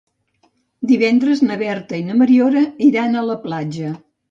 [0.91, 3.97] Divendres na Berta i na Mariona iran a la platja.